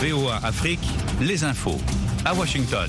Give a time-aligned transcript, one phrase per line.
[0.00, 0.86] VOA Afrique,
[1.20, 1.80] les infos
[2.26, 2.88] à Washington.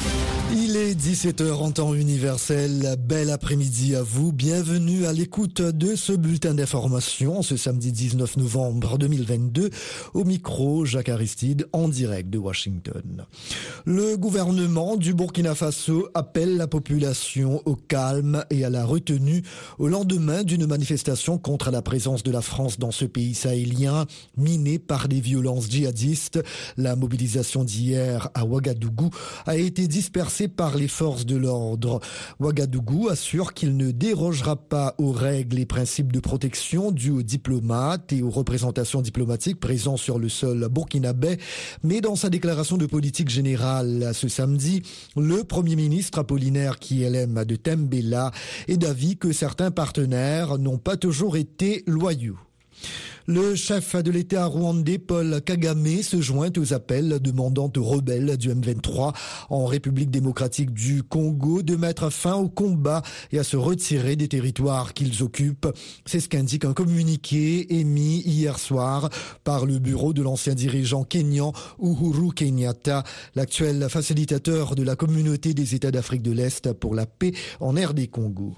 [0.51, 2.95] Il est 17h en temps universel.
[2.97, 4.31] Bel après-midi à vous.
[4.31, 9.69] Bienvenue à l'écoute de ce bulletin d'information ce samedi 19 novembre 2022.
[10.15, 13.27] Au micro, Jacques Aristide en direct de Washington.
[13.85, 19.43] Le gouvernement du Burkina Faso appelle la population au calme et à la retenue
[19.77, 24.79] au lendemain d'une manifestation contre la présence de la France dans ce pays sahélien miné
[24.79, 26.39] par des violences djihadistes.
[26.75, 29.11] La mobilisation d'hier à Ouagadougou
[29.45, 31.99] a été dispersé par les forces de l'ordre.
[32.39, 38.13] Ouagadougou assure qu'il ne dérogera pas aux règles et principes de protection dus aux diplomates
[38.13, 41.37] et aux représentations diplomatiques présents sur le sol burkinabé,
[41.83, 44.81] mais dans sa déclaration de politique générale ce samedi,
[45.15, 48.31] le Premier ministre Apollinaire Kielem de Tembela
[48.67, 52.37] est d'avis que certains partenaires n'ont pas toujours été loyaux.
[53.29, 58.49] Le chef de l'État rwandais, Paul Kagame, se joint aux appels demandant aux rebelles du
[58.49, 59.13] M23
[59.49, 63.01] en République démocratique du Congo de mettre fin au combat
[63.33, 65.67] et à se retirer des territoires qu'ils occupent.
[66.05, 69.09] C'est ce qu'indique un communiqué émis hier soir
[69.43, 73.03] par le bureau de l'ancien dirigeant kényan Uhuru Kenyatta,
[73.35, 77.93] l'actuel facilitateur de la communauté des États d'Afrique de l'Est pour la paix en air
[77.93, 78.55] des Congo.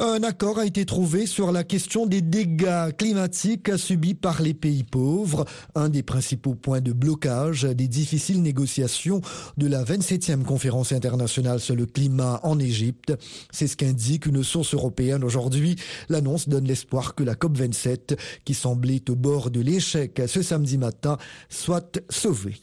[0.00, 4.84] Un accord a été trouvé sur la question des dégâts climatiques subis par les pays
[4.84, 9.20] pauvres, un des principaux points de blocage des difficiles négociations
[9.56, 13.12] de la 27e conférence internationale sur le climat en Égypte.
[13.50, 15.74] C'est ce qu'indique une source européenne aujourd'hui.
[16.08, 21.18] L'annonce donne l'espoir que la COP27, qui semblait au bord de l'échec ce samedi matin,
[21.48, 22.60] soit sauvée.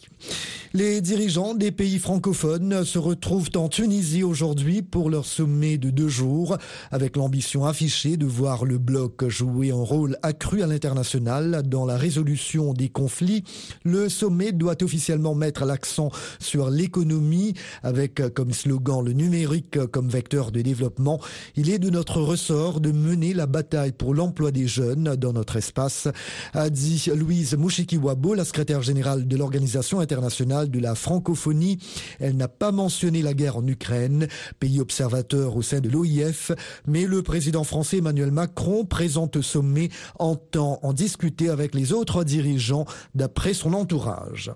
[0.72, 6.08] Les dirigeants des pays francophones se retrouvent en Tunisie aujourd'hui pour leur sommet de deux
[6.08, 6.58] jours,
[6.92, 11.98] avec l'ambition affichée de voir le bloc jouer un rôle accru à l'international dans la
[11.98, 13.44] résolution des conflits.
[13.84, 20.52] Le sommet doit officiellement mettre l'accent sur l'économie, avec comme slogan le numérique comme vecteur
[20.52, 21.20] de développement.
[21.56, 25.56] Il est de notre ressort de mener la bataille pour l'emploi des jeunes dans notre
[25.56, 26.08] espace,
[26.54, 31.80] a dit Louise Mouchikiwabo, la secrétaire générale de l'Organisation internationale de la francophonie.
[32.20, 34.28] Elle n'a pas mentionné la guerre en Ukraine,
[34.60, 36.52] pays observateur au sein de l'OIF,
[36.86, 39.90] mais le président français Emmanuel Macron, présente sommet,
[40.20, 44.52] entend en discuter avec les autres dirigeants d'après son entourage.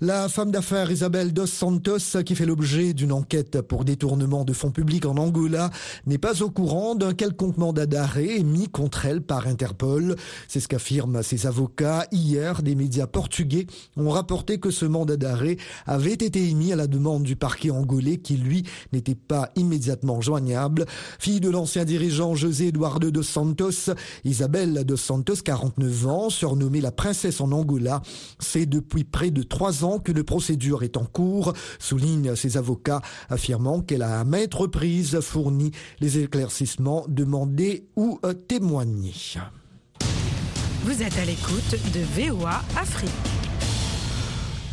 [0.00, 4.72] La femme d'affaires Isabelle Dos Santos, qui fait l'objet d'une enquête pour détournement de fonds
[4.72, 5.70] publics en Angola,
[6.06, 10.16] n'est pas au courant d'un quelconque mandat d'arrêt émis contre elle par Interpol.
[10.48, 12.06] C'est ce qu'affirment ses avocats.
[12.10, 13.66] Hier, des médias portugais
[13.96, 18.16] ont rapporté que ce mandat d'arrêt avait été émis à la demande du parquet angolais
[18.16, 20.86] qui, lui, n'était pas immédiatement joignable.
[21.18, 23.90] Fille de l'ancien dirigeant José Eduardo dos Santos,
[24.24, 28.02] Isabelle dos Santos, 49 ans, surnommée la princesse en Angola,
[28.38, 33.80] c'est depuis près de trois ans qu'une procédure est en cours, soulignent ses avocats, affirmant
[33.80, 39.14] qu'elle a à maintes reprises fourni les éclaircissements demandés ou témoignés.
[40.84, 43.41] Vous êtes à l'écoute de VOA Afrique.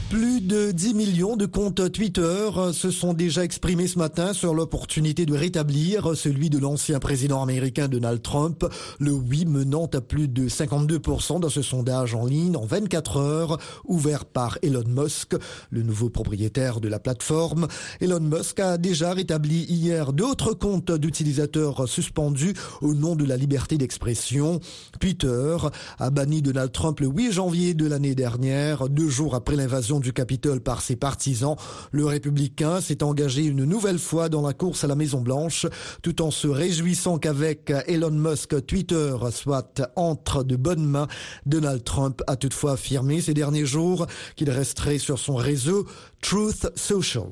[0.09, 5.27] Plus de 10 millions de comptes Twitter se sont déjà exprimés ce matin sur l'opportunité
[5.27, 8.65] de rétablir celui de l'ancien président américain Donald Trump,
[8.97, 13.59] le oui menant à plus de 52% dans ce sondage en ligne en 24 heures,
[13.85, 15.35] ouvert par Elon Musk,
[15.69, 17.67] le nouveau propriétaire de la plateforme.
[18.01, 23.77] Elon Musk a déjà rétabli hier d'autres comptes d'utilisateurs suspendus au nom de la liberté
[23.77, 24.59] d'expression.
[24.99, 25.57] Twitter
[25.99, 30.13] a banni Donald Trump le 8 janvier de l'année dernière, deux jours après l'invasion du
[30.13, 31.55] Capitole par ses partisans,
[31.91, 35.65] le républicain s'est engagé une nouvelle fois dans la course à la Maison Blanche,
[36.01, 41.07] tout en se réjouissant qu'avec Elon Musk, Twitter soit entre de bonnes mains.
[41.45, 45.85] Donald Trump a toutefois affirmé ces derniers jours qu'il resterait sur son réseau
[46.21, 47.27] Truth Social.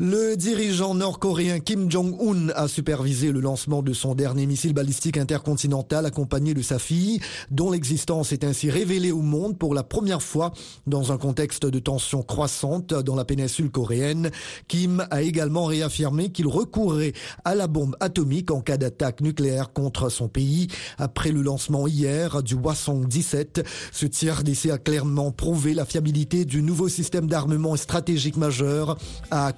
[0.00, 6.04] Le dirigeant nord-coréen Kim Jong-un a supervisé le lancement de son dernier missile balistique intercontinental
[6.04, 7.20] accompagné de sa fille,
[7.52, 10.52] dont l'existence est ainsi révélée au monde pour la première fois
[10.88, 14.32] dans un contexte de tension croissante dans la péninsule coréenne.
[14.66, 17.12] Kim a également réaffirmé qu'il recourrait
[17.44, 20.66] à la bombe atomique en cas d'attaque nucléaire contre son pays.
[20.98, 26.44] Après le lancement hier du Hwasong 17, ce tir d'essai a clairement prouvé la fiabilité
[26.44, 28.98] du nouveau système d'armement stratégique majeur,
[29.30, 29.52] a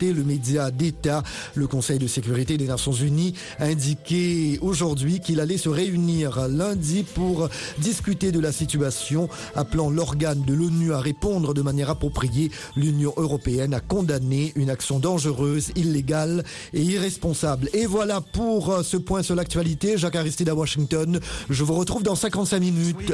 [0.00, 1.22] le média d'État.
[1.54, 7.04] Le Conseil de sécurité des Nations Unies a indiqué aujourd'hui qu'il allait se réunir lundi
[7.14, 7.48] pour
[7.78, 12.50] discuter de la situation, appelant l'organe de l'ONU à répondre de manière appropriée.
[12.76, 16.44] L'Union européenne a condamné une action dangereuse, illégale
[16.74, 17.68] et irresponsable.
[17.72, 19.98] Et voilà pour ce point sur l'actualité.
[19.98, 21.18] Jacques Aristide à Washington.
[21.50, 23.12] Je vous retrouve dans 55 minutes.